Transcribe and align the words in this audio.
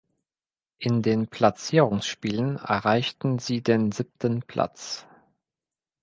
In 0.79 1.03
den 1.03 1.27
Platzierungsspielen 1.27 2.55
erreichten 2.55 3.37
sie 3.37 3.61
den 3.61 3.91
siebten 3.91 4.41
Platz. 4.41 5.05